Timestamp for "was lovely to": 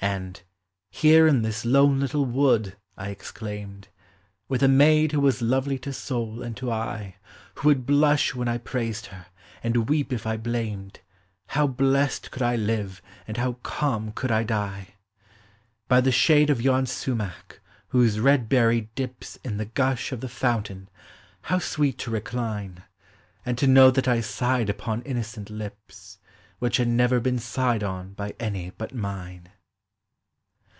5.20-5.92